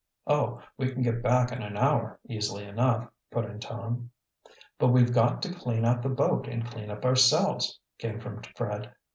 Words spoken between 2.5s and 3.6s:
enough," put in